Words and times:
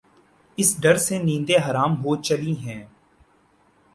اس 0.57 0.69
ڈر 0.81 0.95
سے 0.97 1.15
نیندیں 1.23 1.57
حرام 1.67 1.91
ہو 2.03 2.15
چلی 2.21 2.53
ہیں۔ 2.57 2.83